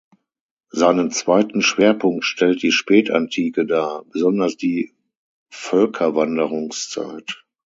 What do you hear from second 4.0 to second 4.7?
besonders